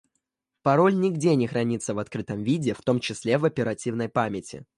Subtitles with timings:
[0.63, 4.65] Пароль нигде не хранится в открытом виде, в том числе в оперативной памяти